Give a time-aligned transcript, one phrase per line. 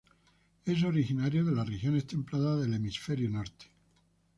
[0.65, 3.67] Es originario de las regiones templadas del Hemisferio Norte.